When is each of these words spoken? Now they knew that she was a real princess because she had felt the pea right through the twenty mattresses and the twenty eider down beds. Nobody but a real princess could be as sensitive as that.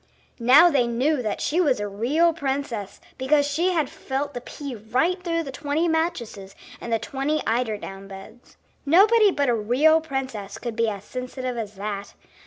Now 0.39 0.71
they 0.71 0.87
knew 0.87 1.21
that 1.21 1.41
she 1.41 1.61
was 1.61 1.79
a 1.79 1.87
real 1.87 2.33
princess 2.33 2.99
because 3.19 3.45
she 3.47 3.69
had 3.73 3.87
felt 3.87 4.33
the 4.33 4.41
pea 4.41 4.73
right 4.73 5.21
through 5.23 5.43
the 5.43 5.51
twenty 5.51 5.87
mattresses 5.87 6.55
and 6.81 6.91
the 6.91 6.97
twenty 6.97 7.39
eider 7.45 7.77
down 7.77 8.07
beds. 8.07 8.57
Nobody 8.83 9.29
but 9.29 9.47
a 9.47 9.53
real 9.53 10.01
princess 10.01 10.57
could 10.57 10.75
be 10.75 10.89
as 10.89 11.03
sensitive 11.03 11.55
as 11.55 11.75
that. 11.75 12.15